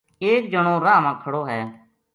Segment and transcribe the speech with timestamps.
[0.23, 1.61] ایک جنو راہ ما کھڑو ہے